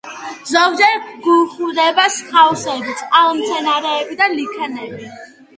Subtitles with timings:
[0.51, 0.95] ზოგჯერ
[1.25, 5.13] გვხვდება ხავსები, წყალმცენარეები და ლიქენები.